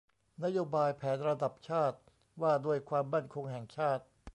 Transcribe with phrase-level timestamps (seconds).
[0.43, 1.97] นโยบายแผนระดับชาติ
[2.41, 4.03] ว่าด้วยความมั่นคงแห่งชาติ